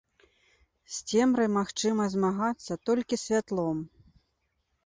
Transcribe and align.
З 0.95 1.11
цемрай 1.11 1.49
магчыма 1.57 2.07
змагацца 2.15 2.79
толькі 2.91 3.21
святлом. 3.25 3.77